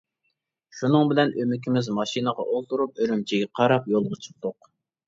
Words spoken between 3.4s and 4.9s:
قاراپ يولغا چىقتۇق.